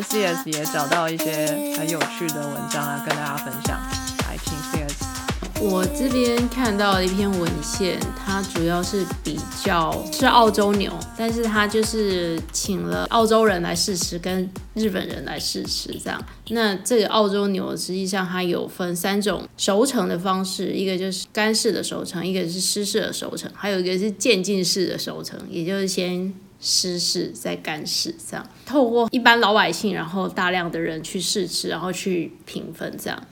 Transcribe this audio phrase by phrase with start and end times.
[0.00, 3.78] CS 也找到一些很有趣的文章啊，跟大家分享。
[4.28, 5.02] 来，请 CS。
[5.60, 16.20] 我这边看到了一篇文献，它主要是比较是澳洲牛，但是它就是请了澳洲人来试吃，跟日本人来试吃这样。
[16.48, 28.48] 那这个澳洲牛实际上它有分三种熟成的方式，一个就是干式的熟成，一个是湿式的熟成，还有一个是渐进式的熟成，也就是先湿式再干事这样。
[28.64, 33.22] 透过一般老百姓，然后大量的人去试吃，然后去评分这样。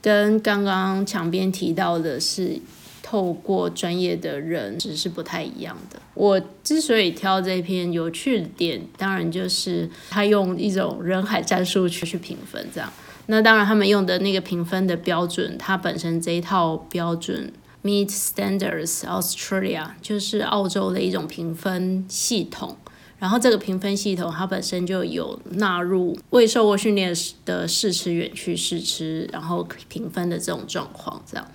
[0.00, 2.60] 跟刚刚墙边提到的是
[3.02, 6.00] 透过专业的人，只是不太一样的。
[6.14, 12.92] 我之所以挑这篇有趣的点，当然就是他用一种人海战术去去评分，这样。
[13.26, 17.52] 那当然他们用的那个评分的标准，它本身这一套标准
[17.86, 22.76] Meat Standards Australia 就是澳洲的一种评分系统。
[23.18, 31.50] 然后这个评分系统它本身就有纳入未受过训练的试吃员去试吃，然后评分的这种状况，这样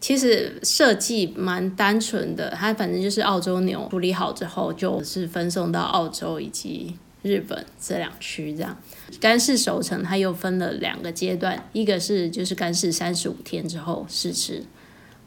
[0.00, 8.76] 其实设计蛮单纯的，它反正就是澳洲牛处理好之后，就是分送到澳洲以及日本这两区这样。
[9.20, 14.62] 干式熟成它又分了两个阶段，一个是就是干式三十五天之后试吃，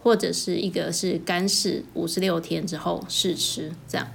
[0.08, 4.08] 或者是一个是干式五十六天之后试吃这样。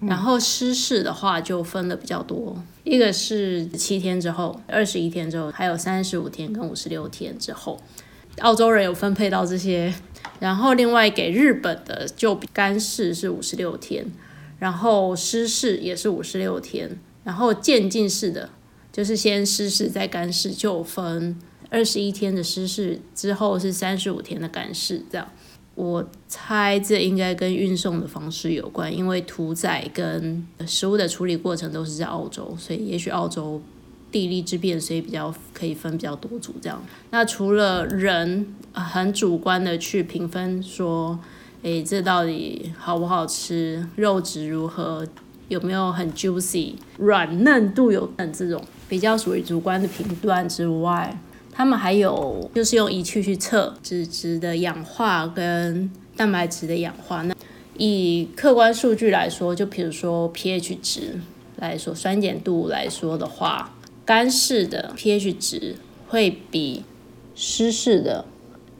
[0.00, 7.80] 然后湿式的话就分的比较多，一个是七天之后，二十一天之后，还有三十五天跟五十六天之后，
[8.40, 9.94] 澳洲人有分配到这些。
[10.40, 14.04] 然后另外给日本的就干式是五十六天，
[14.58, 18.50] 然后湿式也是五十六天，然后渐进式的
[18.92, 21.38] 就是先湿式再干式，就分
[21.70, 25.26] 二十一天的湿式之后是三十五天的干式这样。
[25.76, 33.62] 我猜这应该跟运送的方式有关，因为屠宰跟食物的处理过程都是在澳洲，所以也许澳洲
[34.12, 36.82] 地利之便，所以比较可以分比较多组这样。
[37.10, 41.18] 那除了人很主观的去评分说，
[41.62, 45.06] 诶，这到底好不好吃，肉质如何，
[45.48, 51.18] 有没有很 juicy，软嫩度有等这种比较属于主观的评断之外。
[51.60, 57.20] 他们还有就是用仪器去测脂质的氧化跟蛋白质的氧化。
[57.20, 57.34] 那
[57.76, 61.20] 以客观数据来说，就比如说 pH 值
[61.56, 63.74] 来说，酸碱度来说的话，
[64.06, 65.76] 干式的 pH 值
[66.08, 66.82] 会比
[67.34, 68.24] 湿式的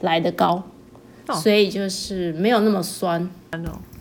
[0.00, 0.62] 来得高，
[1.34, 3.28] 所以就是没有那么酸。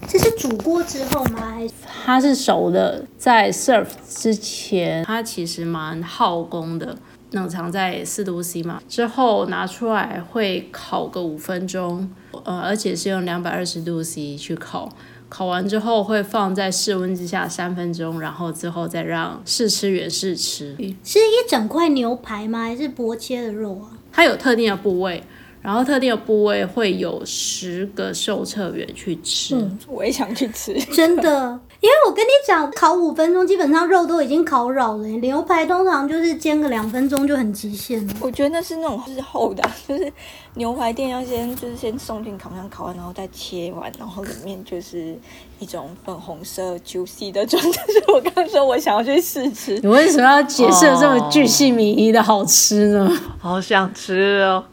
[0.07, 1.51] 这是煮过之后吗？
[1.51, 1.73] 还是
[2.05, 6.97] 它是熟的，在 serve 之前，它其实蛮耗工的。
[7.31, 12.09] 冷藏在四度 C 嘛，之后拿出来会烤个五分钟，
[12.43, 14.89] 呃，而且是用两百二十度 C 去烤，
[15.29, 20.75] 烤完之后会放在室温之下三分钟，然后之后再让试吃员试吃。
[21.03, 22.63] 是一整块牛排吗？
[22.63, 23.93] 还是薄切的肉啊？
[24.11, 25.23] 它有特定的部位。
[25.61, 38.13] 然后特定的部位会有十个受测员去吃，我也想去吃，真的，因为我跟你讲，烤五分钟基本上肉都已经烤软了，牛排通常就是煎个两分钟就很极限了。
[38.21, 40.11] 我觉得那是那种是厚的，就是
[40.53, 45.13] 牛排店要先就是先送进烤箱烤完，然后再切完，然后里面就是
[45.59, 47.85] 一种粉红色 juicy 的状态。
[47.85, 53.11] 就是我刚刚说我想要去试吃，你为什么要解释这么巨细靡遗的好吃呢？
[53.37, 54.63] 好想吃哦。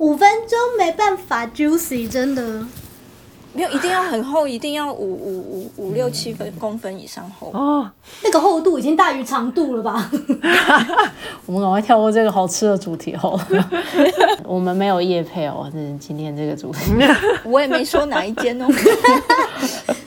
[0.00, 2.42] 五分钟没办法 juicy，真的
[3.52, 7.90] 没有一定要很厚，一定要五五五五六七分公分以上厚哦。
[8.22, 10.10] 那个厚度已经大于长度了吧？
[11.44, 13.38] 我们赶快跳过这个好吃的主题哦。
[14.48, 16.94] 我们没有夜配哦，是今天这个主题。
[17.44, 18.66] 我也没说哪一间哦。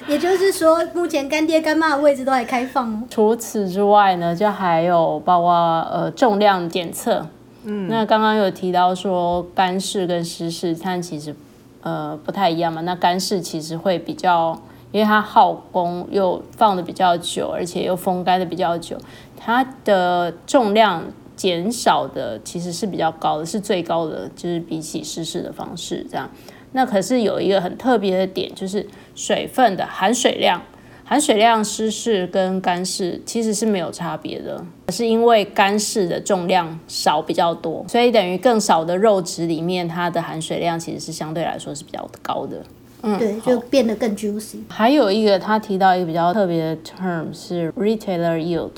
[0.07, 3.03] 也就是说，目前干爹干妈的位置都还开放哦。
[3.11, 5.53] 除此之外呢，就还有包括
[5.91, 7.23] 呃重量检测。
[7.63, 11.35] 那刚刚有提到说干式跟湿式，它其实
[11.81, 12.81] 呃不太一样嘛。
[12.81, 14.61] 那干式其实会比较，
[14.91, 18.97] 因为它耗工又放的比较久，而且又风干的比较久，
[19.37, 21.05] 它的重量
[21.35, 26.29] 减少的其实是比较高的，是最高的，就是比起湿式的方式这样。
[26.73, 30.61] 那可是有一个很特别的点，就是水分的含水量。
[31.05, 42.63] 含水量湿式跟干式其实是没有差别的，是因为干式的重量少比较多，所以等于更少的肉质里面，它的含水量其实是相对来说是比较高的。
[43.01, 44.59] 嗯，对，就变得更 juicy。
[44.69, 48.71] 还有一个他提到一个比较特别的 term 是 retailer yield，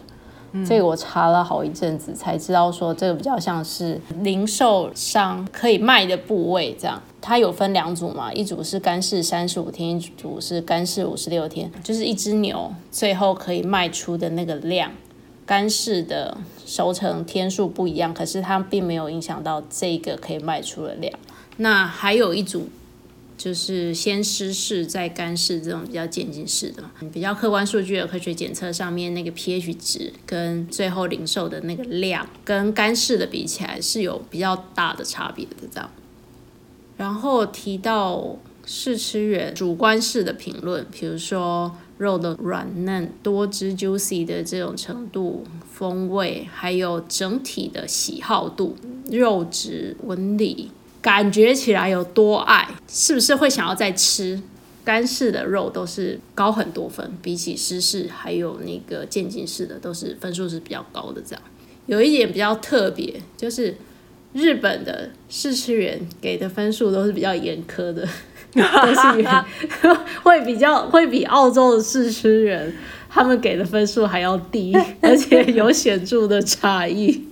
[0.68, 7.00] 这个我查了好一阵子才知道说这个比较像是零售商可以卖的部位这样。
[7.26, 14.92] 它有分两组嘛，一组是干式三十五天，一组是干式五十六天，就是一只牛最后可以卖出的那个量，
[15.44, 16.38] 干式的
[16.68, 21.12] 熟成天数不一样，可是它并没有影响到这个可以卖出的量。
[21.58, 22.70] 那还有一组
[23.36, 35.90] 就是先湿式再干式这种比较渐进式的，比较客观数据的科学检测上面那个 pH 值跟最后零售的那个量跟干式的比起来是有比较大的差别的这样。
[36.98, 48.78] 然后提到试吃员主观式的评论，比如说肉的软嫩、多汁 juicy 的这种程度、风味，还有整体的喜好度、
[49.12, 50.72] 肉质纹理，
[51.02, 54.42] 感觉起来有多爱，是不是会想要再吃？
[54.84, 61.22] 干式的肉都是高很多分，比起湿式还有那个渐进式的，都是分数是比较高的。
[61.22, 61.42] 这样
[61.88, 63.76] 有一点比较特别，就是。
[64.36, 68.06] 日本的试吃员给的分数都是比较严苛的，
[68.52, 69.26] 都是
[70.22, 72.70] 会比较会比澳洲的试吃员
[73.10, 77.26] 他们给的分数还要低， 而且有显著的差异。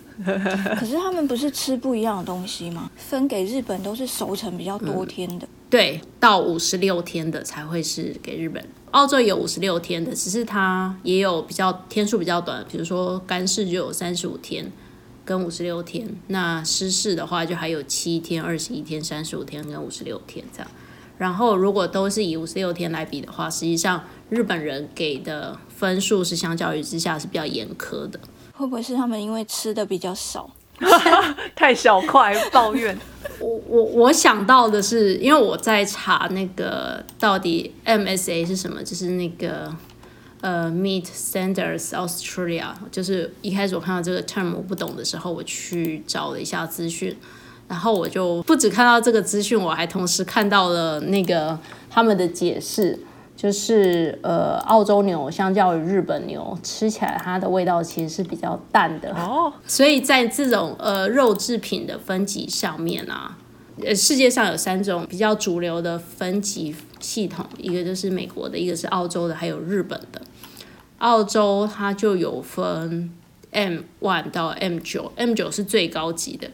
[0.80, 2.90] 可是他们不是吃不一样的东西吗？
[2.96, 8.64] 分给日本都是熟成比较多天的，对，到五十六天的才会是给日本。
[8.92, 14.72] 澳洲有五十六天的，只是它也有比较天数比较短，比如说干式就有三十五天。
[15.26, 20.68] 跟五十六天，那失事的话就还有七天、二十一天、三十五天跟五十六天这样。
[21.18, 28.20] 然后如果都是以五十六天来比的话，实际上日本人给的分数是相较于之下是比较严苛的。
[28.54, 30.50] 会不会是他们因为吃的比较少，
[31.56, 32.98] 太小块抱怨？
[33.40, 39.74] 我我我想到的是，因为我在查那个到底 MSA 是什么，就是那个。
[40.44, 47.16] 呃，Meat Standards Australia，就是一开始我看到这个 term 我不懂的时候，我去找了一下资讯，
[47.70, 51.58] 然后我就不止看到这个资讯，我还同时看到了那个
[51.90, 53.00] 他们的解释，
[53.38, 63.38] 就是呃，澳洲牛相较于日本牛，吃起来它的味道其实是比较淡的哦，所以在这种呃肉制品的分级上面啊，
[63.82, 70.22] 呃，世界上有三种比较主流的分级系统，一个就是美国的，一个是澳洲的，还有日本的。
[71.00, 73.12] 澳洲它就有分
[73.52, 76.50] M one 到 M 九，M 九是最高级的。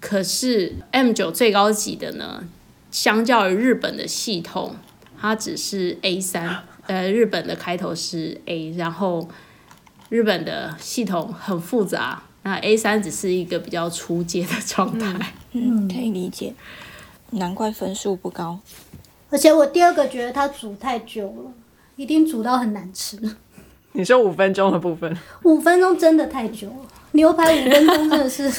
[0.00, 2.44] 可是 M 九最高级的呢，
[2.90, 4.76] 相较于日本的系统，
[5.18, 6.64] 它只是 A 三。
[6.86, 9.28] 呃，日本的开头是 A，然后
[10.08, 15.32] 日本的系统很复杂，那 A 三只是一个比较初阶的状态。
[15.50, 16.54] 嗯，可以理解，
[17.30, 18.60] 难怪分数不高。
[19.30, 21.52] 而且我第二个觉得它煮太久了，
[21.96, 23.18] 一定煮到很难吃。
[23.96, 26.74] 你说五分钟的部分，五分钟真的太久了。
[27.12, 28.52] 牛排五分钟真的是。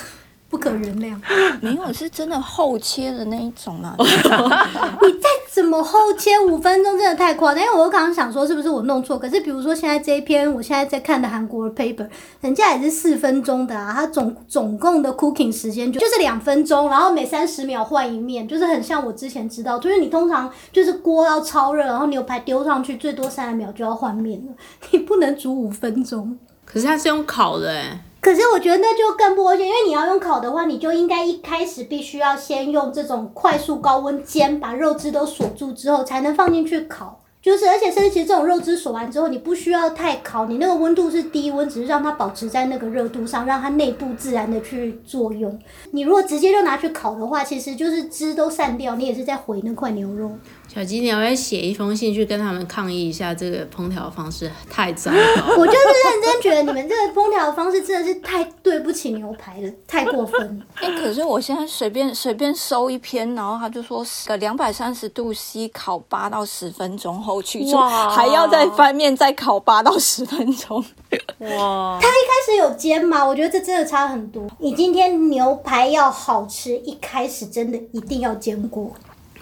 [0.49, 1.15] 不可原谅，
[1.61, 3.95] 没有是真的后切的那一种啊！
[3.99, 7.61] 你再怎么后切五分钟，真的太夸张。
[7.61, 9.19] 因为我刚刚想说，是不是我弄错？
[9.19, 12.07] 可是比如说现在这一篇，我现在在看的韩国 paper，
[12.39, 24.53] 人家也是四分钟的啊，它总总共的 cooking 时间就就是两分钟，然后每三十秒换一面，就是很像我之前知道，就是你通常就是锅要超热，然后牛排丢上去，最多三十秒就要换面了，
[24.91, 26.37] 你不能煮五分钟。
[26.63, 28.01] 可是它是用烤的哎。
[28.27, 37.21] 可是我觉得那就更不安全，因为你要用烤的话，你就应该一开始必须要先用这种快速高温煎，把肉汁都锁住之后，才能放进去烤。
[37.41, 45.57] 就是，而且甚至其实这种肉汁锁完之后，你不需要太烤，你那个温度是低温，只是让它保持在那个热度上，让它内部自然的去作用。
[45.91, 50.33] 你如果直接就拿去烤的话，其实就是汁都散掉，你也是在毁那块牛肉。
[50.73, 55.17] 小鸡，你要不要写一封信去跟他们抗议一下这个烹调方式太糟糕？
[55.57, 60.65] 我就是认真觉得你们这个烹调方式真的是太对不起牛排了，太过分了。
[60.75, 70.83] 哎，可是我现在随便随便搜一篇，然后他就说个两百三十度 C 烤八到十分钟后取出，还要再翻面再烤八到十分钟。
[71.39, 71.97] 哇！
[72.01, 73.25] 他一开始有煎吗？
[73.25, 74.45] 我觉得这真的差很多。
[74.59, 78.91] 你今天牛排要好吃，一开始真的一定要煎过。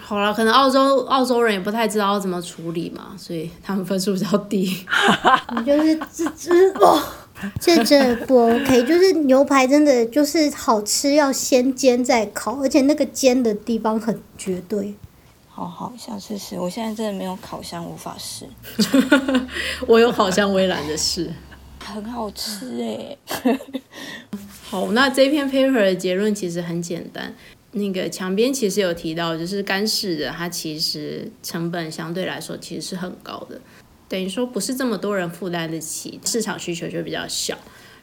[0.08, 4.86] 好了，可能澳洲澳洲人也不太知道怎么处理嘛，所以他们分数比较低。
[5.58, 7.02] 你就是这这哇，
[7.60, 14.94] 这这不 OK，就是牛排真的就是好吃要先煎再烤，而且那个煎的地方很绝对。
[15.48, 16.56] 好好，下次试。
[16.56, 18.46] 我现在真的没有烤箱，无法试。
[19.88, 21.28] 我有烤箱，我也懒得试。
[21.84, 23.16] 很好吃哎。
[24.70, 27.34] 好，那这篇 paper 的结论其实很简单。
[27.76, 33.60] 那个墙边其实有提到，就是干式的，它其实成本相对来说其实是很高的，
[34.08, 37.56] 等于说不是这么多人负担得起，市场需求就比较小。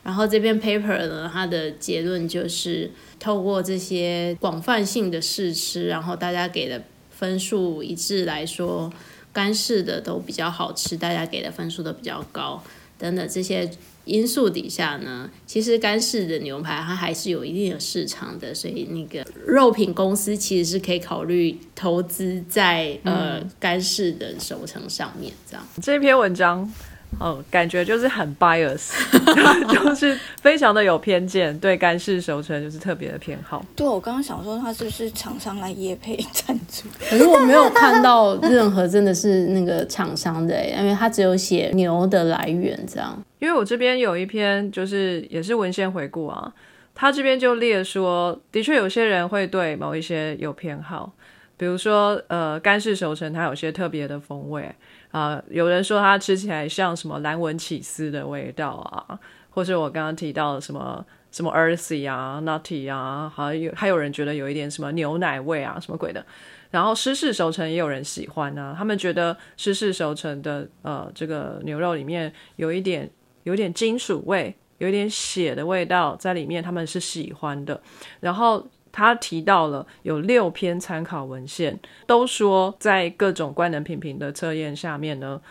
[0.04, 8.94] 然后这篇 paper 呢，它的结论就是透过这些广泛性的试吃，然后大家给的分数一致来说，
[9.32, 12.64] 干式的都比较好吃，大家给的分数都比较高。
[13.04, 13.70] 等等这些
[14.06, 25.68] 因素底下呢，其实干式的牛排它还是有一定的市场的，所以那个肉品公司其实是可以考虑投资在呃干式的熟成上面，这样。
[25.82, 26.72] 这篇文章，
[27.20, 28.92] 哦，感觉就是很 bias，
[29.72, 33.64] 就是非常的有偏见，对干式熟成就是特别的偏好。
[33.76, 36.88] 对，我刚刚想说他是不是厂商来业配赞助？
[37.10, 43.18] 可是我没有看到任何真的是那个厂商的、欸，因为他只有写牛的来源这样。
[43.40, 46.54] 因为我这边有一篇就是也是文献回顾啊，
[46.96, 51.12] 他这边就列说，的确有些人会对某一些有偏好，
[51.58, 54.74] 比如说呃干式熟成它有些特别的风味
[55.14, 59.20] 啊、有人说它吃起来像什么蓝纹起司的味道啊，
[59.52, 66.26] 或是我刚刚提到的什么什么 earthy 啊 nutty 啊，还有还有人觉得有一点什么牛奶味啊什么鬼的。
[66.72, 73.08] 然后湿式熟成也有人喜欢啊，他们觉得湿式熟成的呃这个牛肉里面有一点
[73.44, 77.80] 有点金属味，有一点血的味道在里面，他们是喜欢的。
[78.20, 85.42] 然后他提到了有六篇参考文献，都说在各种官能品评的测验下面呢，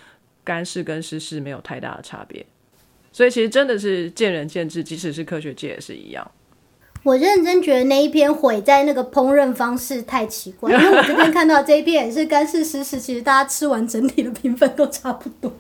[0.43, 2.47] 干式跟湿式没有太大的差别。
[3.13, 6.31] 所以其实真的是见仁见智，即使是科学界也是一样。
[7.03, 15.53] 我认真觉得那一篇毁在那个烹饪方式太奇怪， 因为我这边看到这一篇也是干式湿式，其实大家吃完整体的评分都差不多。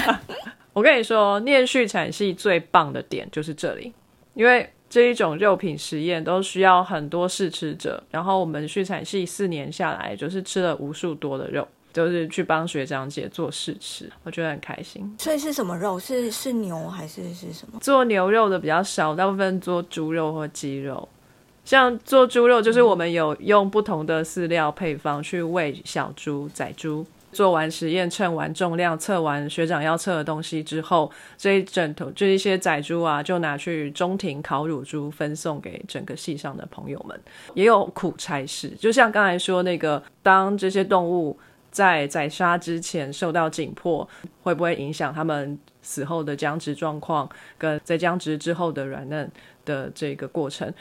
[0.72, 3.92] 我跟你说，念畜产系最棒的点就是这里，
[4.32, 15.16] 因为这一种肉品实验都需要很多试吃者，然后我们畜产系四年下来，就是吃了无数多的肉，就是去帮学长姐做试吃，我觉得很开心。
[15.18, 15.98] 所以是什么肉？
[15.98, 17.80] 是是牛还是是什么？
[17.80, 21.08] 做牛肉的比较少，大部分做猪肉或鸡肉。
[21.64, 27.06] 像做猪肉，就是我们有用不同的饲料配方去喂小猪、仔猪。
[27.32, 37.18] 做完实验，称完重量，测完学长要测的东西之后，这一整头就一些仔猪啊，就拿去中庭烤乳猪，分送给整个系上的朋友们。
[37.54, 41.38] 也有苦差事，就像刚才说那个，当这些动物
[41.70, 44.06] 在宰杀之前受到紧迫，
[44.42, 49.30] 会不会影响它们死后的僵直状况，跟在僵直之后的软嫩
[49.64, 50.72] 的这个过程？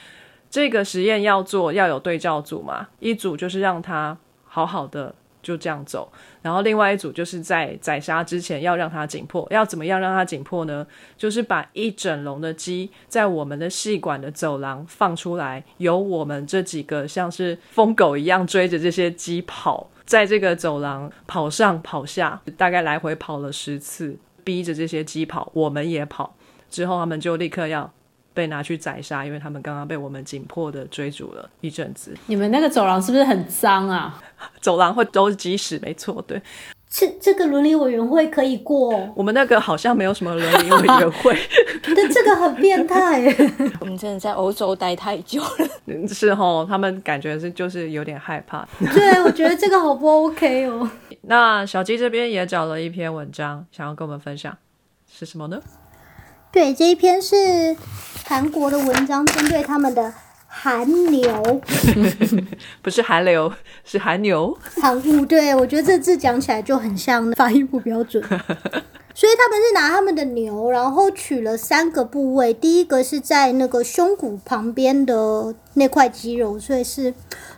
[0.50, 10.86] 这个实验要做，要有对照组嘛，一组就是让它好好的就这样走，然后另外一组就是在宰杀之前要让它紧迫，要怎么样让它紧迫呢？
[11.17, 26.36] 就是把一整笼的鸡在我们的细管的走廊放出来，由我们这几个像是疯狗一样追着这些鸡跑，在这个走廊跑上跑下，大概来回跑了十次，逼着这些鸡跑，我们也跑，
[26.69, 27.91] 之后他们就立刻要。
[28.33, 32.13] 被拿去宰杀，因为他们刚刚被我们紧迫的追逐了一阵子。
[32.27, 34.21] 你们那个走廊是不是很脏啊？
[34.61, 36.41] 走廊会都是鸡屎，没错，对。
[36.93, 41.38] 这这个伦理委员会可以过、哦，我们那个好像没有什么伦理委员会，
[41.95, 43.33] 但这个很变态耶。
[43.79, 45.67] 我们真的在欧洲待太久了。
[45.85, 48.67] 嗯是吼，他们感觉是就是有点害怕。
[48.93, 50.91] 对，我觉得这个好不 OK 哦。
[51.21, 54.57] 那小鸡这边也找了一篇文章，想要跟我们分享，
[55.09, 55.61] 是什么呢？
[56.51, 57.75] 对，这一篇是
[58.25, 60.13] 韩国的文章，针对他们的
[60.48, 61.62] 韩牛
[62.84, 63.53] 不是韩流，
[63.86, 64.58] 是韩牛。
[64.81, 65.25] 韩物。
[65.25, 68.22] 对我觉得这字讲起来就很像发音不标准。
[69.13, 77.13] 所以他们是拿他们的牛，然后取了三个部位，第一个是在那个胸骨旁边的那块肌肉，所以是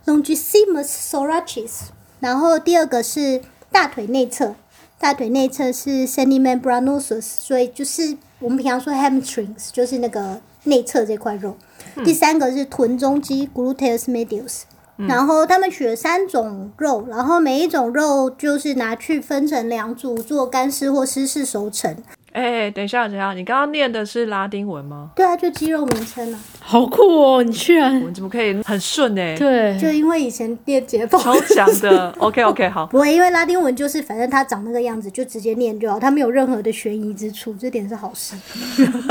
[0.05, 1.88] longissimus thoracis。
[2.19, 4.55] 然后第二个是大腿内侧，
[5.00, 11.55] 大腿内侧是 semimembranosus，所以就是我们平常说 hamstrings，就是那个内侧这块肉。
[12.03, 14.63] 第三个是臀中肌 gluteus medius。
[14.95, 21.95] 然后他们取了三种肉，然后每一种肉就是拿去分成两组做干湿或湿式熟成。
[22.33, 25.11] 哎、等一下，等一下，你刚刚念的是拉丁文吗？
[25.15, 26.39] 对啊，就肌肉名称啊。
[26.59, 27.43] 好酷哦！
[27.43, 32.09] 你居然我们怎么可以很顺呢、对就因为以前练解剖，超强的。
[32.17, 32.87] OK OK，好。
[32.87, 38.35] 不会，因为拉丁文就是反正它长那个样子，就直接念就好，它没有任何的悬疑之处，这点是好事。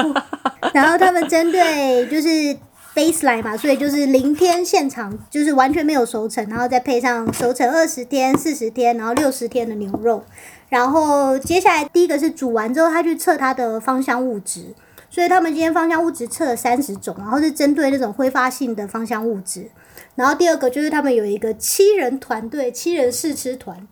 [0.75, 2.57] 然后他们针对就是
[2.95, 10.25] baseline 嘛，所以就是零天现场，就是完全没有熟成，然后再配上熟成二十天、四十天，然后六十天的牛肉。
[10.73, 14.75] 然后接下来第一个是煮完之后，他去测它的芳香物质，
[15.11, 19.71] 所以他们今天芳香物质测了三十种，然后是针对那种挥发性的芳香物质。
[20.15, 23.87] 然后第二个就是他们有一个七人团队，七人试吃团，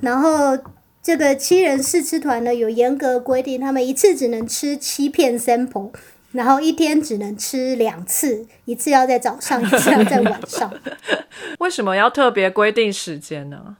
[0.00, 0.58] 然后
[1.00, 5.92] 这个七人试吃团呢有严格规定，他们一次只能吃七片 sample，
[6.32, 10.74] 然后一天只能吃两次，一次要在早上，一次要在晚上。
[11.60, 13.76] 为什么要特别规定时间呢？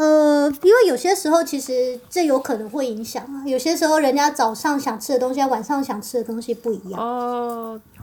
[0.00, 6.98] 呃，因为有些时候其实这有可能会影响啊，有些时候人家早上想吃的东西，晚上想吃的东西不一样，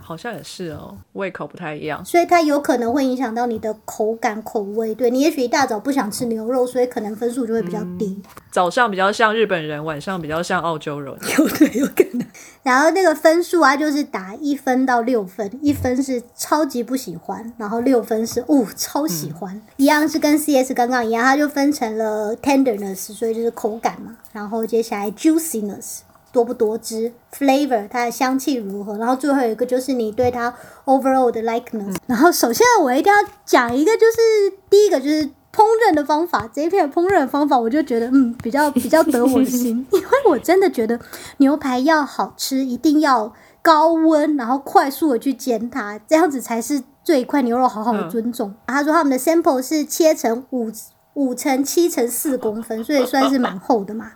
[0.07, 2.03] 好像也是哦，胃口不太一样。
[2.05, 4.95] 所以它有可能会影响到你的口感、口味。
[4.95, 8.17] 对你也许一大早不想吃牛肉，所以可能分数就会比较低。
[8.49, 11.13] 早上比较像日本人，晚上比较像澳洲人。
[11.37, 12.25] 有对，有可能。
[12.63, 25.99] 然后那个分数啊，就是打一分到六分，一分是超级不喜欢，然后六分是哦超喜欢，一样是跟 CS 刚刚一样，它就分成了 tenderness，所以就是口感嘛，然后接下来 juiciness
[26.31, 30.53] 多不多汁，flavor 它的香气如何，然后最后一个就是你对它
[30.85, 31.95] overall 的 likeness。
[32.05, 40.99] 然后首先我一定要讲一个，就是第一个就是烹饪的方法，这一片烹饪的方法，我就觉得嗯比较 比较得我心，因为我真的觉得
[41.37, 48.53] 牛排要好吃，一定要高温，然后快速的去煎它，这样子才是对一块牛肉好好的尊重。
[48.67, 50.71] 他说他们的 sample 是切成五
[51.15, 54.11] 五乘七乘四公分，所以算是蛮厚的嘛。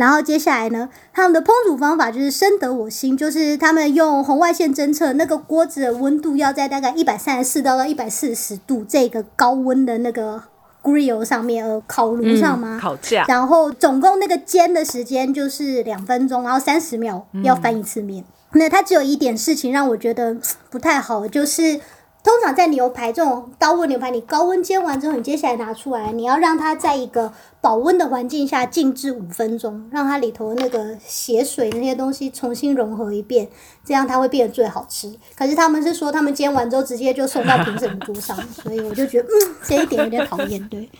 [0.00, 10.42] 然后接下来呢，他们的烹煮方法就是深得我心，就是他们用红外线侦测那个锅子的温度要在大概一百三十四到到一百四十度这个高温的那个
[10.82, 12.78] grill 上面呃烤炉上吗？
[12.80, 18.24] 烤架，然后总共那个煎的时间就是两分钟，然后三十秒要翻一次面。
[18.54, 20.34] 那它只有一点事情让我觉得
[20.70, 21.78] 不太好，就是
[22.22, 33.48] 通常在牛排这种高温牛排，你高温煎完之后，你接下来拿出来，你要让它在一个保温的环境下静置五分钟，让它里头那个血水那些东西重新融合一遍，
[33.84, 35.10] 这样它会变得最好吃。
[35.34, 40.62] 可是他们是说，他们煎完之后直接就送到评审桌上， 所以我就觉得，嗯，这一点有点讨厌。
[40.68, 40.90] 对，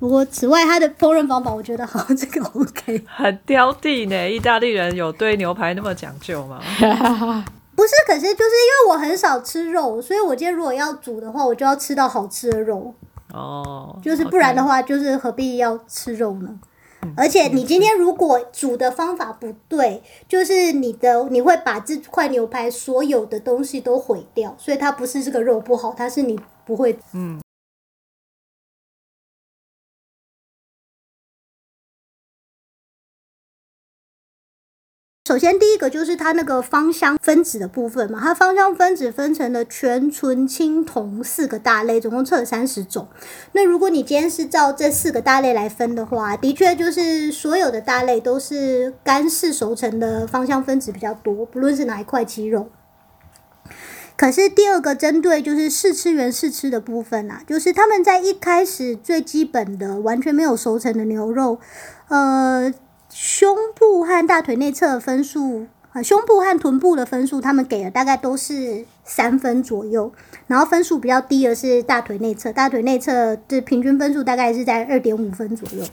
[0.00, 3.04] 不过此外，它的烹饪方法我觉得好，这个 OK。
[3.06, 4.28] 很挑剔呢。
[4.28, 6.60] 意大利人有对牛排那么讲究吗？
[7.84, 12.94] 不是，可是就是因为我很少吃肉，所以我今天如果要煮的话，我就要吃到好吃的肉，
[13.30, 16.58] 哦，就是不然的话，就是何必要吃肉呢？
[17.14, 27.38] 而且你今天如果煮的方法不对，就是你的你会把这块牛排所有的东西都毁掉，所以它不是这个肉不好，它是你不会嗯，
[35.34, 43.08] 首先，第一个就是它那个芳香分子的部分嘛，它芳香分子分成了全纯、青铜四个大类，总共测了三十种。
[43.50, 52.68] 那如果你今天是照这四个大类来分的话，的确就是所有的大类都是干式熟成的芳香分子比较多，不论是哪一块鸡肉。
[54.16, 61.58] 可是第二个针对就是试吃员试吃的部分啊，就是他们在一开始最基本的完全没有熟成的牛肉，
[62.06, 62.72] 呃，
[63.14, 70.12] 胸部和大腿内侧的分数，啊，胸部和臀部的分数，他们给的大概都是三分左右，
[70.48, 75.84] 然后分数比较低的是大腿内侧，大腿内侧的平均分数大概是在二点五分左右，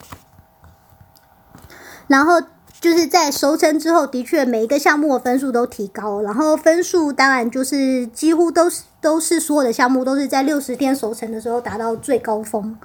[2.08, 2.42] 然后。
[2.80, 12.76] 就是在熟成之后，的确每一个项目的分数都提高，然后分数当然就是几乎都是都是所有的项目都是在六十天熟成的时候达到最高峰，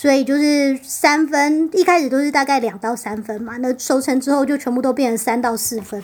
[0.00, 6.00] 所以就是三分一开始都是大概两到三分嘛，那收成之后就全部都变成三到四分。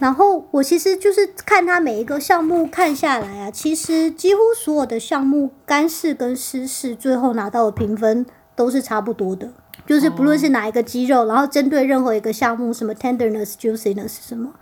[0.00, 9.52] 然后我其实就是看他每一个项目看下来啊，其实几乎所有的项目干式跟湿式最后拿到的评分都是差不多的。
[9.86, 14.54] 就是不论是哪一个肌肉，然后针对任何一个项目，什么 tenderness、juiciness 什么，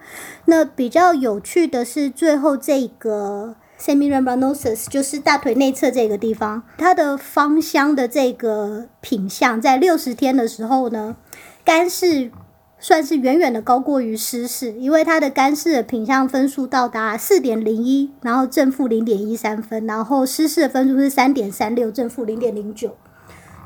[0.44, 11.16] 那比较有趣的是最后这个 semimembranosus，就是大腿内侧这个地方，它的芳香的这个品相，在六十天的时候呢，
[11.64, 12.30] 干式
[12.78, 22.96] 算是远远的高过于湿式，因为它的干式的品相分数到达四点零一，然后正负零点一三分，然后湿式的分数是三点三六，正负零点零九。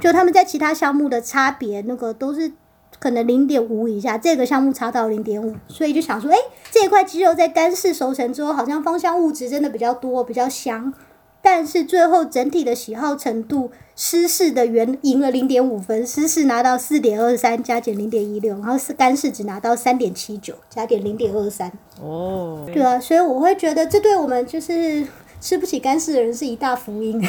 [0.01, 2.53] 就他们在其他项目的差别，那个都是
[3.01, 6.37] 可能零点五以下，这个项目差到零点五，所以就想说，哎，
[6.71, 10.95] 这一块鸡肉在干式熟成之后，好像芳香物质真的比较多，比较香。
[11.43, 21.73] 但是最后整体的喜好程度，湿式的原赢了零点五分，湿式拿到四点二三加减零点一六，然后是干式只拿到三点七九加减零点二三。
[21.99, 25.03] 哦，对啊，所以我会觉得这对我们就是
[25.41, 27.19] 吃不起干式的人是一大福音。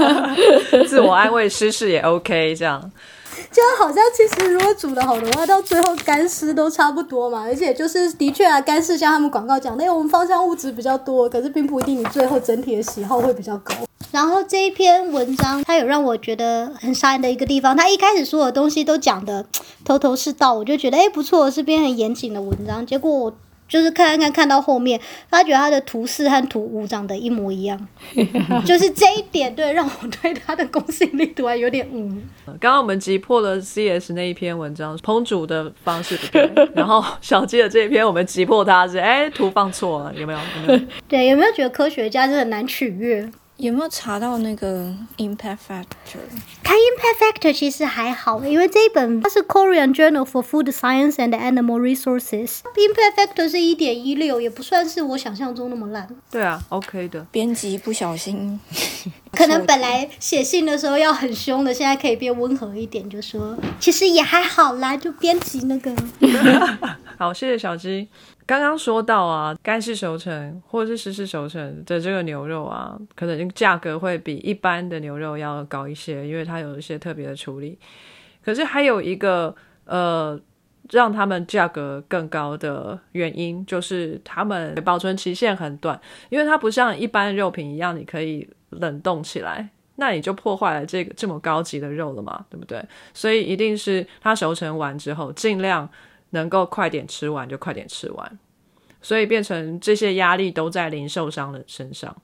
[0.88, 2.90] 自我安慰，湿式也 OK，这样。
[3.50, 7.42] 就好像其实如果煮的好的话，到最后干湿都差不多嘛。
[7.42, 13.74] 而且就是的确啊，干湿像他们广告讲的，因为我们芳香物质比较多，可是并不一定你最后整体的喜好会比较高。
[14.10, 19.44] 然后这一篇文章，它有让我觉得很傻眼的一个地方，它一开始所有东西都讲的
[19.84, 22.86] 头头是道，我就觉得哎不错，是篇很严谨的文章。
[22.86, 23.32] 结果我
[23.68, 24.98] 就是看看看到后面，
[25.30, 27.88] 他觉得他的图四和图五长得一模一样，
[28.64, 32.22] 就是这一点对让我对他的公信力突然有点嗯。
[32.58, 40.38] 刚刚我们击破了 CS 那一篇文章烹煮的方式不对，然后小鸡的这一篇我们击破他是哎图放错了，有没有？
[40.38, 40.80] 有没有？
[41.06, 43.28] 对，有没有觉得科学家是很难取悦？
[43.58, 44.84] 有没有查到那个
[45.16, 46.20] impact factor？
[46.62, 56.08] 看 impact factor 其实还好，因为这一本它是 Korean Journal for Food Science and Animal Resources，impact factor 是一点一六，也不算是我想象中那么烂。
[56.30, 57.26] 对啊，OK 的。
[57.32, 58.60] 编辑不小心，
[59.32, 65.92] 可能本来写信的时候要很凶的，现在可以变温和一点，就说其实也还好啦，就编辑那个。
[67.18, 68.06] 好，谢谢小鸡。
[68.46, 77.76] 刚刚说到啊，干式熟成或者是湿式熟成的这个牛肉啊，可能价格会比一般的牛肉要高一些，因为它有一些特别的处理。
[78.40, 79.52] 可是还有一个
[79.86, 80.40] 呃，
[80.90, 92.80] 让他们价格更高的原因，就是他们保存期限很短，因为它不像一般肉品一样，你可以冷冻起来，那你就破坏了这个这么高级的肉了嘛，对不对？
[93.12, 95.90] 所以一定是它熟成完之后，尽量。
[96.30, 98.38] 能够快点吃完就快点吃完，
[99.00, 102.14] 所以变成这些压力都在零售商的身上。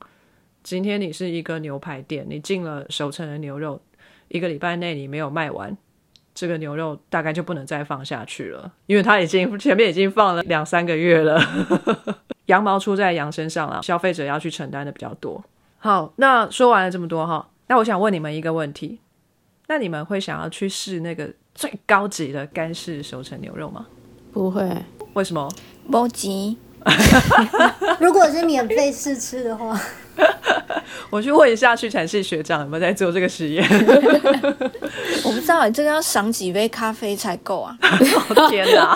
[0.63, 3.81] 今天你是一个牛排店，你进了熟成的牛肉，
[4.29, 5.77] 一个礼拜内你没有卖完，
[6.35, 11.39] 这个牛肉大概就不能再放下去了，因为它已经前面已经放了两三个月了，
[12.47, 15.45] 羊毛出在羊身上了，消费者要去承担的比较多。
[15.79, 19.01] 好，那说完了这么多哈，那我想问你们一个问题，
[19.67, 23.87] 那你们会想要去试那个最高级的干式熟成牛肉吗？
[24.33, 24.69] 不会，
[25.15, 25.49] 为什么？
[25.91, 26.59] 不急。
[27.99, 29.81] 如果是免费试吃的话，
[31.09, 33.67] 我去问一下去产系学长有没有在做这个实验。
[35.25, 37.75] 我不知道，这个要赏几杯咖啡才够啊！
[38.51, 38.95] 天哪，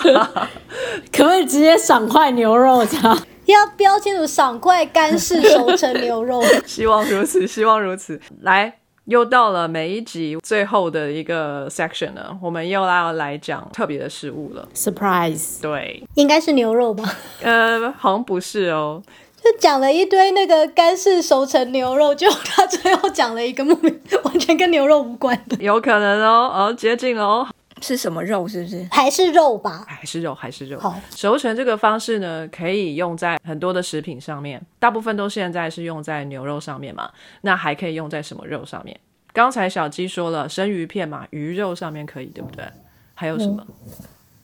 [1.11, 3.17] 可不可以直接赏块牛肉这样？
[3.45, 6.43] 要标清楚赏块干式熟成牛肉。
[6.67, 8.21] 希望如此，希望如此。
[8.41, 8.78] 来。
[9.09, 14.67] 又到了每一集最后的一个 section 了，我们又要来讲特别的食物了。
[14.75, 17.03] Surprise，对，应该是牛肉吧？
[17.41, 19.01] 呃，好像不是哦。
[19.43, 27.47] 就讲了一堆那个干式熟成牛肉，就他最后讲了一个名完全跟牛肉无关的，有可能哦，哦，接近了哦。
[27.81, 28.47] 是什么肉？
[28.47, 29.85] 是不是还是肉吧？
[29.87, 30.79] 还是肉，还是肉。
[30.79, 37.09] 好，熟成这个方式呢，可以用在很多的食品上面，大部分都现在是用在牛肉上面嘛。
[37.41, 38.99] 那还可以用在什么肉上面？
[39.31, 42.65] 刚才小鸡说了生鱼片嘛，鱼肉上面可以，对不对？
[43.13, 43.65] 还有什么？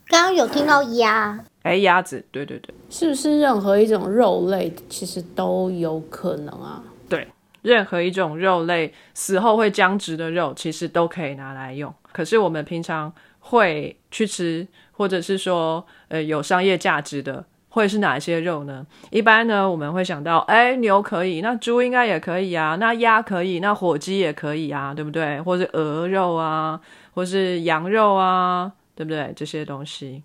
[0.07, 6.83] 刚刚有听到鸭，哎，鸭子，对对对，是不是任何一种肉类其实都有可能啊？
[7.09, 7.27] 对，
[7.63, 11.91] 任何一种肉类死后会僵直的肉，其实都可以拿来用。
[12.15, 18.87] 可是我们平常会去吃，或者是说，呃，有商业价值的，会是哪些肉呢？
[19.09, 25.41] 一般呢，我们会想到，哎，牛可以，那猪应该也可以啊，那鸭可以，那火鸡也可以啊，对不对？
[25.41, 26.79] 或是鹅肉啊，
[27.13, 28.71] 或是羊肉啊。
[28.97, 29.33] 对不对？
[29.35, 30.23] 这些东西。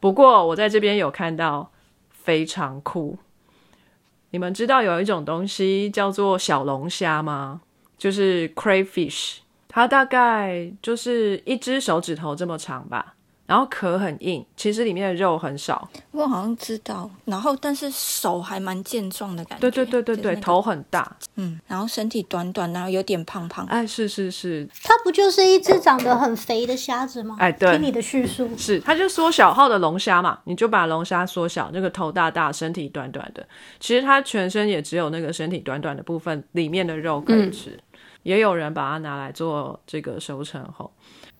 [0.00, 1.70] 不过我在这边有看到
[2.08, 3.18] 非常酷。
[4.30, 7.60] 你们知道有一种东西叫做小龙虾吗？
[7.98, 13.14] 就是 crayfish，它大概就是一只手指头这么长吧。
[13.46, 15.90] 然后壳很硬，其实里面的肉很少。
[16.12, 19.68] 我好像知道，然后但是手还蛮健壮的感觉。
[19.68, 23.66] 对对对对对，头很大，嗯，然后身体短短，然后有点胖胖。
[23.66, 27.34] 哎，是是是，它不就是一只长得很肥的虾子吗？
[27.40, 30.38] 哎，对，听你的叙述，是它就缩小号的龙虾嘛？
[30.44, 33.44] 你就把龙虾缩小，那个头大大，身体短短的，
[33.80, 37.76] 其实它全身也只有那个身体短短的部分，里面的肉可以吃。
[38.22, 40.90] 也有人把它拿来做这个收成后。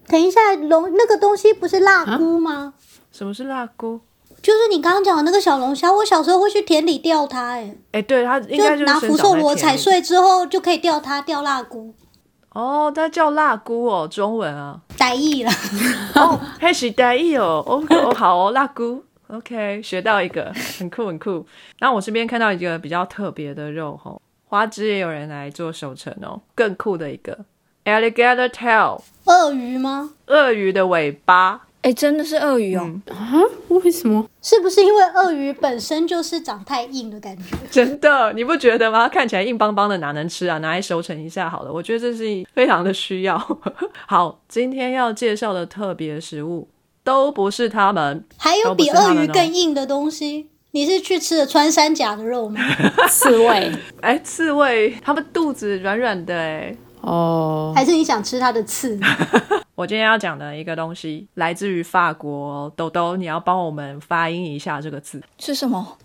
[0.07, 2.75] 等一下，龙那个东西不是辣菇吗？
[3.13, 4.01] 什么是辣菇？
[4.43, 11.95] 就是你刚刚讲的那个小龙虾，我小时候会去田里钓它，哎，哎，对，它应该就拿福寿螺踩碎之后就可以钓它，钓辣菇。
[12.55, 15.51] 哦，它叫辣菇哦，中文啊，呆意了。
[16.17, 21.47] 哦，还是呆意哦，哦，好哦，辣菇，OK，学到一个，很酷很酷。
[21.81, 27.39] 那我这边看到一个比较特别的肉吼，花枝也有人来做手成哦，更酷的一个。
[27.85, 30.11] Alligator tail，鳄鱼吗？
[30.27, 33.01] 鳄鱼的尾巴，哎，真的是鳄鱼哦！
[33.13, 33.31] 啊，
[33.69, 34.29] 为什么？
[34.43, 37.57] 是不是因为鳄鱼本身就是长太硬的感觉？
[37.71, 39.09] 真的，你不觉得吗？
[39.09, 40.59] 看起来硬邦邦的，哪能吃啊？
[40.59, 41.73] 拿来熟成一下好了。
[41.73, 43.39] 我觉得这是非常的需要。
[44.09, 46.69] 好，今天要介绍的特别食物
[47.05, 50.49] 都不是它们，还有比鳄鱼更硬的东西。
[50.73, 52.61] 你是去吃了穿山甲的肉吗？
[53.11, 56.77] 刺猬， 哎，刺猬，它们肚子软软的，哎。
[57.01, 59.01] 哦，还是你想吃它的刺？
[59.75, 65.97] 我今天要讲的一个东西来自于法国，豆豆，你要帮我们发音一下这个字，是什么？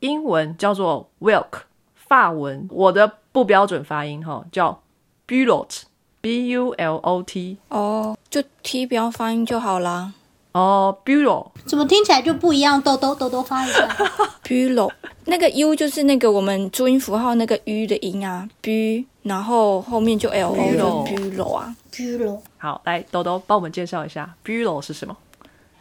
[0.00, 1.62] 英文叫做 wilk，
[1.94, 4.82] 法文我的不标准发音哈，叫
[5.26, 10.12] bulot，b u l o t，哦，就 T 标发音就好啦。
[10.52, 12.80] 哦 bulot，怎么听起来就不一样？
[12.80, 13.88] 豆豆豆豆发一下。
[14.44, 14.90] bulo
[15.24, 25.16] 那个 u 就是那个我们注音符号那个 u 的音啊，bu，然后后面就 l o 就 bulo bulo 啊，居罗，好，来豆豆帮我们介绍一下 bulot 是什么？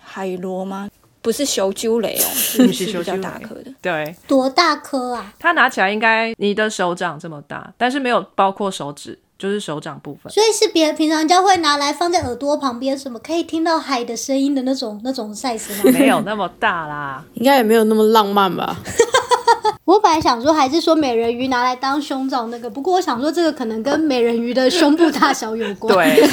[0.02, 0.90] 海螺吗？
[1.24, 3.72] 不是修鸠雷哦，是不是是比较修大颗的。
[3.82, 5.34] 对，多大颗啊？
[5.38, 10.32] 它拿起来应该你的手掌这么大，但是没有包括手指，就是手掌部分。
[10.32, 15.92] 所以是别人平常家会拿来放在耳朵旁边，什么可以听到海的声音的那种那种 size 吗？
[15.92, 18.78] 没有那么大啦， 应该也没有那么浪漫吧？
[19.84, 26.30] 我本来想说还是说美人鱼拿来当胸罩那个，不过我想说这个可能跟美人鱼的胸部大小有关。，对，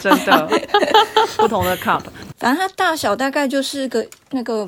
[0.00, 0.48] 真的
[1.36, 2.00] 不同的 cup。
[2.38, 4.66] 反正它大小大概就是个那个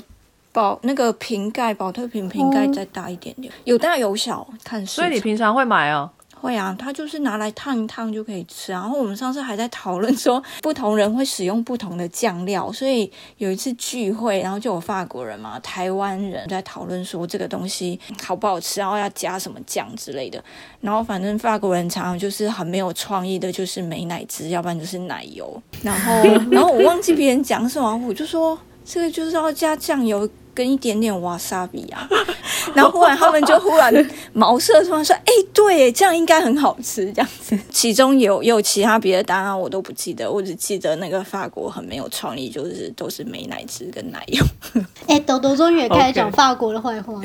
[0.53, 6.11] 保那个瓶盖，保特瓶瓶盖再大一点点，有大有小，看所以你平常会买哦？
[6.45, 8.81] 会啊，它就是拿来烫一烫就可以吃啊。
[8.83, 20.45] 然后我们上次还在讨论说，不同人会使用不同的酱料，所以有一次聚会，然后就有法国人嘛、台湾人在讨论说这个东西好不好吃，然后要加什么酱之类的。
[20.83, 25.63] 然后反正法国人常常就是很没有创意的，就是美奶汁，要不然就是奶油。
[25.83, 26.13] 然后，
[26.53, 30.29] 然后我忘记别人讲什么，我就说这个就是要加酱油。
[30.55, 32.09] 跟一点点瓦萨比啊，
[32.75, 33.93] 然后忽然他们就忽然
[34.33, 44.43] 茅塞突然说：“哎、对耶，这样应该很好吃。”这样子，其中有也有其他别的答案我都不记得，我只记得那个法国很没有创意，就是都是美奶汁跟奶油。
[45.09, 47.21] 哎、豆豆终于也开始讲法国的坏话。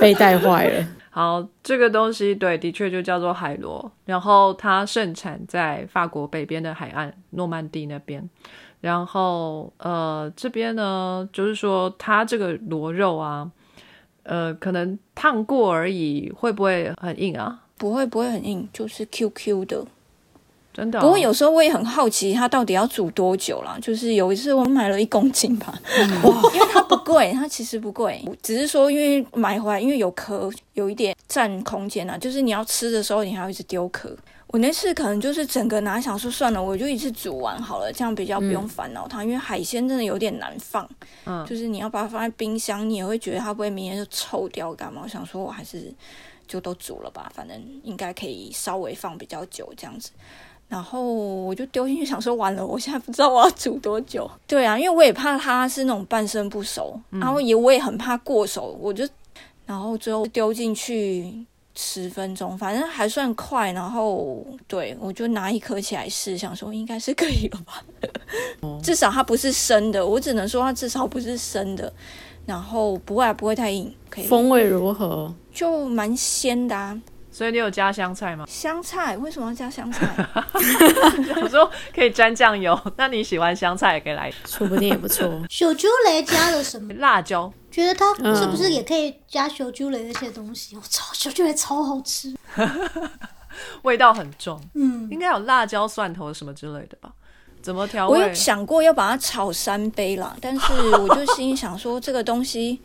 [0.00, 0.86] 被带坏了。
[1.10, 8.26] 好，这个东西对，的确就叫做海螺，然后它盛产在法国北边的海岸，诺曼底那边。
[8.82, 13.50] 然后呃，这边呢，就是说它这个螺肉啊，
[14.24, 17.60] 呃，可能烫过而已，会不会很硬啊？
[17.78, 19.84] 不会不会很硬，就是 QQ 的。
[20.74, 23.78] 真的哦、不过有时候我也很好奇，它到底要煮多久啦？
[23.80, 25.72] 就是有一次我买了一公斤吧，
[26.24, 34.16] 哇，因为它不贵，它其实不贵，只是说因为买回来因为有壳，有一点占空间啊，就是你要吃的时候你还要一直丢壳。
[34.52, 40.88] 我那次可能就是整个拿想说算了，我就一次煮完好了，这样比较不用烦恼它，因为海鲜真的有点难放，
[41.24, 45.00] 嗯就是你要把它放在冰箱，你也会觉得它不会明天就臭掉干嘛？
[45.04, 45.90] 我想说我还是
[46.46, 50.10] 就都煮了吧，反正应该可以稍微放比较久这样子。
[50.68, 54.30] 然后我就丢进去，想说完了，我现在不知道我要煮多久。
[54.46, 59.08] 对啊，因为我也怕它是那种半生不熟，然后也我也很怕过熟，我就
[59.64, 63.72] 然后最后丢进去十分钟，反正还算快。
[63.72, 67.82] 然后对我就拿一颗起来试，想说应该是可以了吧，
[68.82, 71.92] 至少它不是生的，我只能说它至少不是生的。
[72.44, 75.32] 然后不会、啊、不会太硬，可以风味如何？
[75.52, 77.00] 就蛮鲜的啊。
[77.32, 78.44] 所以你有加香菜吗？
[78.46, 80.06] 香菜为什么要加香菜？
[81.42, 85.26] 我说可以沾酱油，那你喜欢香菜也可以来说不定也不错。
[85.48, 86.92] 小猪雷加了什么？
[86.94, 87.50] 辣椒。
[87.70, 90.76] 觉得它是不是也可以加小猪雷那些东西？
[90.76, 92.36] 我操，小猪雷超好吃。
[93.82, 97.10] 味道很重，嗯，应该有辣椒、蒜头什么之类的吧？
[97.62, 98.34] 怎么调我有？
[98.34, 102.80] 想过要把它炒三杯啦，但是我就心想说，这个东西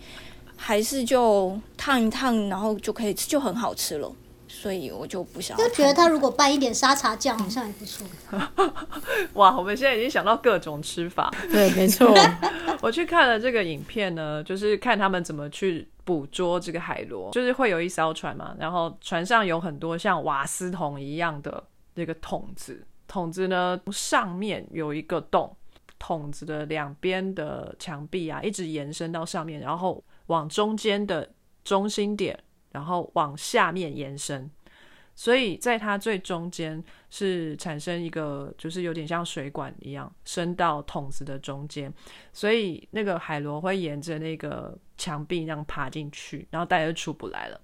[0.56, 4.12] 还是就烫一烫，然后就可以吃，就很好吃了，
[4.60, 5.67] 所以我就不想要。
[5.67, 8.08] 就觉得他如果拌一点沙茶酱，好像也不错。
[9.34, 11.32] 哇，我们现在已经想到各种吃法。
[11.52, 12.12] 对，没错。
[12.82, 21.63] 我去看了这个影片呢，就是看他们怎么去捕捉这个海螺，就是会有一艘船嘛，然后船上有很多像瓦斯桶一样的
[21.96, 25.56] 这个桶子，桶子呢上面有一个洞，
[26.00, 31.30] 桶子的两边的墙壁啊一直延伸到上面，然后往中间的
[31.63, 32.38] 中心点，
[32.78, 34.48] 然后往下面延伸。
[35.16, 41.92] 所以在它最中间是产生一个，就是有点像水管一样伸到桶子的中间，
[42.32, 47.60] 所以那个海螺会沿着那个墙壁那样爬进去，然后大家就出不来了。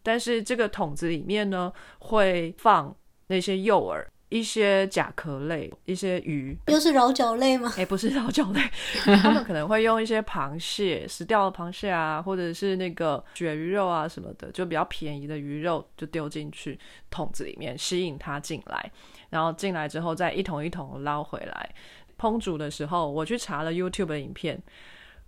[0.00, 2.96] 但是这个桶子里面呢，会放
[3.26, 7.70] 那些诱饵、一些甲壳类、一些鱼，又是柔角类吗？
[7.76, 8.60] 哎，不是老酒类，
[9.20, 16.78] 他们可能会用一些螃蟹，死掉的螃蟹啊，或者是那个鳕鱼肉啊什么的，就比较便宜的鱼肉，就丢进去
[17.10, 18.90] 桶子里面，吸引它进来，
[19.28, 21.74] 然后进来之后再一桶一桶地捞回来。
[22.18, 24.58] 烹煮的时候，我去查了 YouTube 的影片，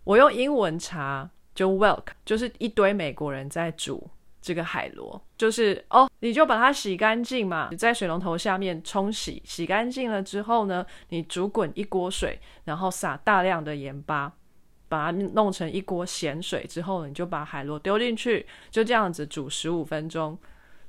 [0.05, 4.09] 我用英文查，就 Welk，就是一堆美国人在煮
[4.45, 14.31] 这个海螺，就是哦，你就把它洗干净嘛，你在水龙头下面冲洗，洗干净了之后呢，你煮滚一锅水，然后撒大量的盐巴，
[14.87, 20.39] 把它弄成一锅咸水之后，你就把海螺丢进去，就这样子煮十五分钟，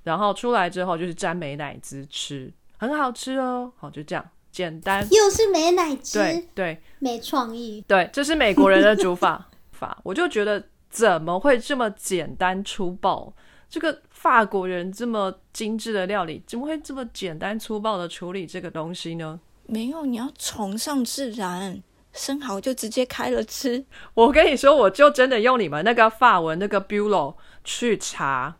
[0.03, 3.71] 然后出来之后就是沾美乃滋吃，很好吃哦。
[3.77, 5.01] 好，就这样简单。
[5.09, 7.81] 又是美乃滋，对对没创意。
[7.87, 13.33] 对，这是美国人的煮法 法，我就觉得怎么会这么简单粗暴？
[13.69, 19.39] 这个法国人这么精致的料理，怎么会这么简单粗暴的处理这个东西呢？
[19.67, 21.82] 没有，你要崇尚自然，
[22.13, 23.84] 生蚝就直接开了吃。
[24.13, 28.56] 我跟你说，我就真的用你们那个法文那个 bulo 去查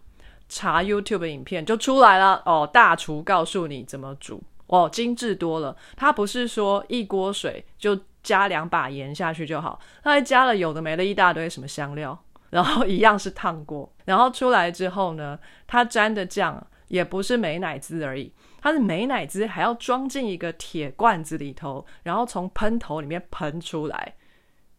[0.50, 2.68] 查 YouTube 影片，就出来了哦。
[2.72, 5.78] 大厨告诉你怎么煮哦，精致多了。
[5.96, 12.20] 他不是说一锅水就加两把盐下去就好，他还加了有的没的一大堆什么香料。
[12.56, 15.38] 然后一样是烫过，然后出来之后呢，
[15.68, 24.16] 它沾的酱也不是美乃滋而已，它是美乃滋还要装进一个铁罐子里头，然后从喷头里面喷出来，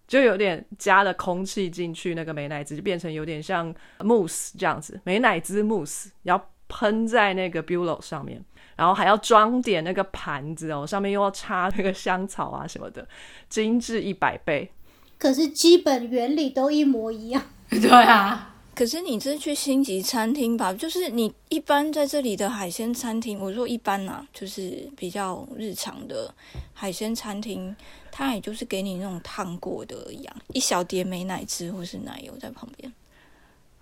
[0.08, 8.42] 就有点加了空气进去，那个美乃滋就变成有点像慕斯这样子，美乃滋慕斯要喷在那个 bulo 上面，
[8.74, 13.06] 然后还要装点那个盘子哦，上面又要插那个香草啊什么的，
[13.50, 14.72] 精致一百倍。
[15.18, 17.42] 可是基本原理都一模一样。
[17.80, 26.32] 对啊，可是你这去星级餐厅吧，就是你一般在这里的海鲜餐厅，我说一般啊，就是比较日常的
[26.72, 27.74] 海鲜餐厅，
[28.12, 32.92] 它也就是给你那种烫过的一样，一小碟美乃滋或是奶油在旁边。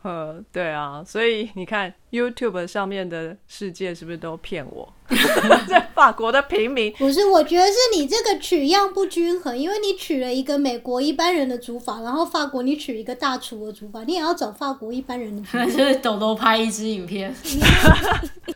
[0.04, 4.86] 呃，对啊，所以你看 YouTube 上面的世界是不是都骗我？
[5.66, 15.64] 在法国的平民不是，我觉得是你这个取样不均衡，因为你取了一个美国一般人的煮法，然后法国你取一个大厨的煮法，你也要找法国一般人的煮法。
[15.72, 17.34] 就是豆豆拍一支影片，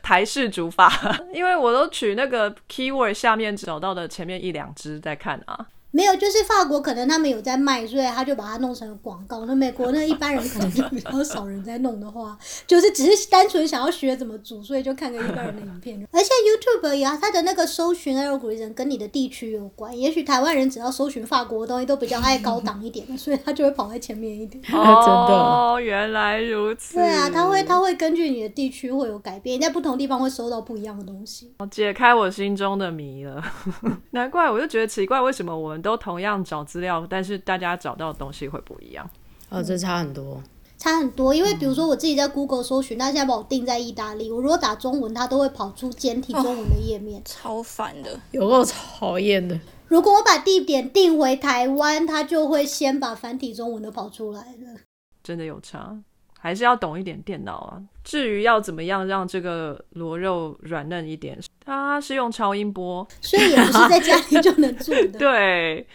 [0.03, 0.93] 台式煮法，
[1.33, 5.67] 因为我都取那个 keyword 下面找到的前面一两支在看啊。
[5.91, 9.47] 没有，就是法国可能他们有在卖，所以他就把它弄成广告。
[9.47, 16.07] 那美国那一般人可能就比较少人在弄的话，就是只是单纯想要学怎么煮，所以就看个一般人的影片。
[16.13, 19.99] 而且 YouTube 呀，它的那个搜寻 algorithm 跟你的地区有关。
[19.99, 24.63] 也许台湾人只要搜寻法国的东西都比较爱高档一点，所以他就会跑在前面一点。
[24.73, 26.97] 哦，原来如此。
[26.97, 31.55] 对啊，他会他会根据你的地区会有改变，你在不同地方会搜到不一样的东西。
[31.71, 33.43] 解开我心中的谜了，
[34.13, 39.09] 难怪我就觉得奇怪，为什么我们都同样找资料，但是大家找到的东西会不一样？
[39.49, 40.43] 哦，这差很多。
[40.77, 49.59] 差很多，因为比如说我自己在 Google 搜寻，他现在把我定在意大利，我如果打中文，它都会跑出简体中文的页面， 超烦的，有够讨厌的。
[49.87, 54.81] 如果我把地点定回台湾，它就会先把繁体中文的跑出来了。
[55.25, 55.99] 真的有差，
[56.39, 57.83] 还是要懂一点电脑啊。
[58.03, 65.09] 至于要怎么样让这个螺肉软嫩一点，它是用超音波，所以也不是在家里就能做的。
[65.19, 65.87] 对。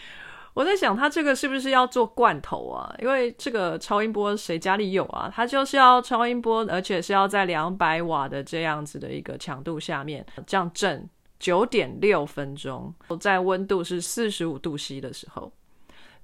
[0.56, 2.96] 我在想，它这个是不是要做罐头啊？
[3.02, 5.28] 因为这个超音波谁家里有啊？
[5.34, 15.52] 它就是要超音波，而且是要在两百瓦的这样子的一个强度下面，这样震九点六分钟，在温度是四十五度 C 的时候，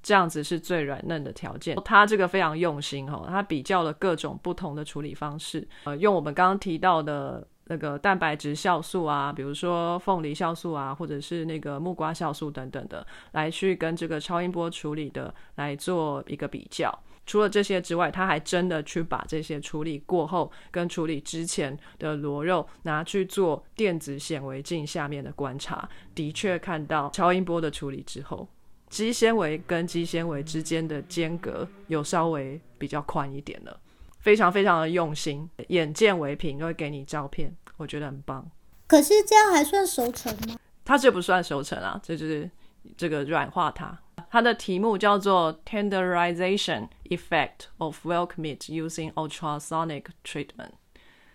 [0.01, 1.75] 这样子是最软嫩的条件。
[1.85, 7.47] 他这个非常用心哈，他比较了各种不同的处理方式，呃，用我们刚刚提到的。
[7.71, 16.91] 那个蛋白质酵素啊，比如说凤梨酵素啊，或者是那个木瓜酵素等等的，来去跟这个超音波处理的来做一个比较。
[17.27, 28.49] 除了这些之外，他还真的去把这些处理过后跟处理之前的螺肉拿去做电子显微镜下面的观察，的确看到超音波的处理之后，
[28.89, 33.79] 肌纤维跟肌纤维之间的间隔有稍微比较宽一点了。
[34.19, 38.45] 非常非常的用心，眼见为凭，就会给你照片，我觉得很棒。
[38.87, 40.59] 可是这样还算熟成吗？
[40.83, 42.49] 它这不算熟成啊，这就是
[42.97, 43.97] 这个软化它。
[44.29, 50.71] 它的题目叫做 Tenderization Effect of Whelk Meat Using Ultrasonic Treatment，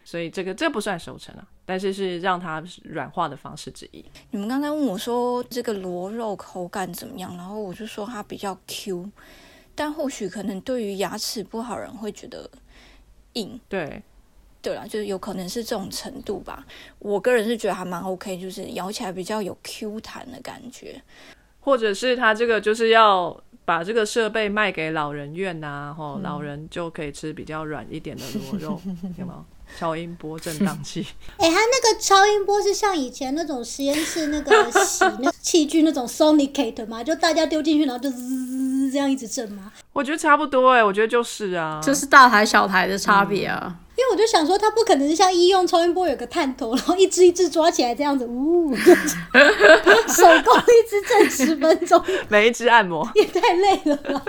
[0.05, 4.05] 所以这个这不算熟成啊，但是是让它软化的方式之一。
[4.31, 9.11] 你们刚才问我说这个螺肉口感怎么样，然后我就说它比较 Q，
[9.75, 12.51] 但或许可能对于牙齿不好人会觉得。
[13.37, 14.01] 硬对，
[14.63, 16.65] 对了，就是有可能是这种程度吧。
[17.01, 21.03] 我个人是觉得还蛮 OK，就是咬起来比较有 Q 弹的感觉，
[21.59, 28.81] 或者是他这个就是要把这个设备卖给老人院呐，吼，老人就可以吃比较软一点的螺肉，
[29.19, 29.45] 有吗？
[29.79, 31.07] 超音波震荡器，
[31.39, 37.03] 哎，它那个超音波是像以前那种实验室那个洗那 器具那种 Sonicate 吗？
[37.03, 38.75] 就大家丢进去，然后就滋滋滋。
[38.93, 39.73] 这样一直震吗？
[39.93, 43.77] 我觉得差不多哎，我觉得就是啊，就是大台小台的差别啊。
[43.97, 54.23] 因为我就想说，它不可能是像医用超音波有个探头，然后一只一只抓起来这样子，呜， 手工一只震十分钟，每一只按摩也太累了吧。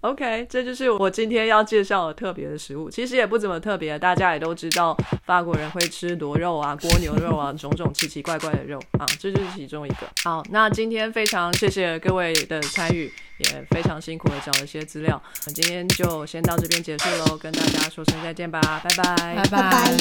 [0.00, 2.90] OK，这就是我今天要介绍的特别的食物。
[2.90, 10.08] 其实也不怎么特别，大家也都知道，法国人会吃螺肉啊、蜗牛肉啊，种种奇奇怪怪的肉啊，这就是其中一个。
[10.24, 15.22] 好，那今天非常谢谢各位的参与，也非常辛苦的找了些资料。
[15.46, 19.96] 那今天就先到这边结束喽，跟大家说声再见吧，拜拜，拜拜拜。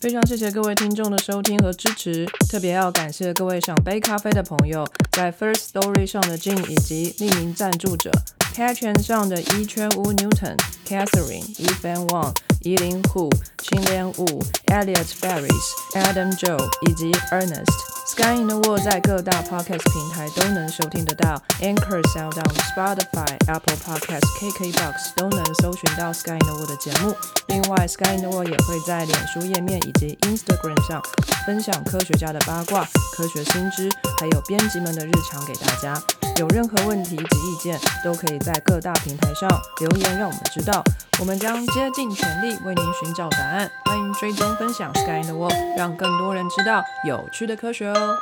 [0.00, 8.10] 非常谢谢各位听众的收听和支持，特别要感谢各位想杯咖啡的朋友，在 First Story 上的 Jin 以及匿名赞助者
[8.54, 12.34] Patreon 上的一圈屋 Newton、Catherine、Ethan Wang、
[12.64, 15.52] 伊林虎、青莲雾、Elliot Ferris、
[15.94, 16.58] Adam Joe
[16.88, 17.68] 以及 Ernest。
[18.06, 22.44] Sky in the World 在各大 podcast 平台都能收听得到，Anchor、SoundOn、
[22.74, 27.14] Spotify、Apple Podcast、KKBox 都能搜寻到 Sky in the World 的节目。
[27.48, 31.02] 另外，Sky in the World 也会在脸书页面以及 Instagram 上
[31.46, 36.00] 分享科学家的八卦、科学新知，还有编辑们的日常给大家。
[36.38, 39.48] 有任何问题及意见，都可以在各大平台上
[39.80, 40.82] 留言，让我们知道。
[41.20, 43.70] 我们将竭尽全力为您寻找答案。
[43.84, 48.16] 欢迎追踪分享 Sky in the World，让更多人知道有趣的科学哦。